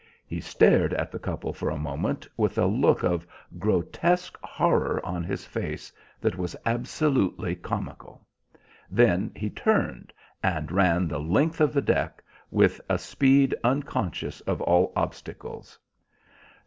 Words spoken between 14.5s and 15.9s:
all obstacles.